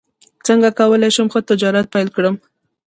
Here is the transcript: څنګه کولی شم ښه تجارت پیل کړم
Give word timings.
څنګه 0.47 0.69
کولی 0.79 1.09
شم 1.15 1.27
ښه 1.33 1.39
تجارت 1.49 1.85
پیل 1.93 2.07
کړم 2.15 2.35